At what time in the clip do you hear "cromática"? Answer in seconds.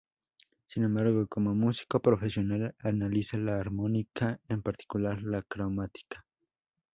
5.43-6.25